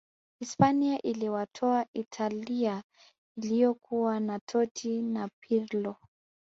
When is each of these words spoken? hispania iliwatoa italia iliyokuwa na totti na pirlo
hispania 0.39 1.01
iliwatoa 1.01 1.85
italia 1.93 2.83
iliyokuwa 3.37 4.19
na 4.19 4.39
totti 4.39 5.01
na 5.01 5.29
pirlo 5.39 5.95